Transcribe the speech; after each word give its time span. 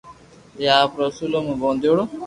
جي 0.59 0.67
آپرو 0.81 1.03
اسولو 1.09 1.39
مون 1.45 1.55
ٻوديوڙو 1.61 2.03